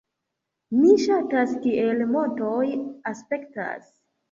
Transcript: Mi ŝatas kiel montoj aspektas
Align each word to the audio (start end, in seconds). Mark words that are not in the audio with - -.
Mi 0.77 0.95
ŝatas 1.09 1.53
kiel 1.67 2.03
montoj 2.15 2.65
aspektas 3.15 3.97